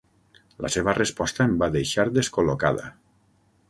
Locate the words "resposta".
0.99-1.47